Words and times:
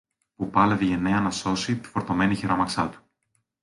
που 0.35 0.49
πάλευε 0.49 0.85
γενναία 0.85 1.19
να 1.19 1.31
σώσει 1.31 1.75
τη 1.77 1.87
φορτωμένη 1.87 2.35
χειράμαξα 2.35 2.89
του 2.89 2.99